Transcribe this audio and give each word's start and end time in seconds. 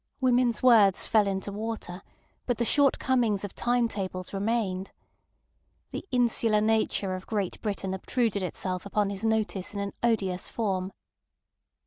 Women's 0.19 0.63
words 0.63 1.05
fell 1.05 1.27
into 1.27 1.51
water, 1.51 2.01
but 2.47 2.57
the 2.57 2.65
shortcomings 2.65 3.43
of 3.43 3.53
time 3.53 3.87
tables 3.87 4.33
remained. 4.33 4.93
The 5.91 6.03
insular 6.09 6.59
nature 6.59 7.13
of 7.13 7.27
Great 7.27 7.61
Britain 7.61 7.93
obtruded 7.93 8.41
itself 8.41 8.83
upon 8.87 9.11
his 9.11 9.23
notice 9.23 9.75
in 9.75 9.79
an 9.79 9.93
odious 10.01 10.49
form. 10.49 10.91